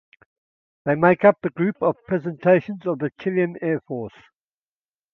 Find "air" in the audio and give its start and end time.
3.61-3.81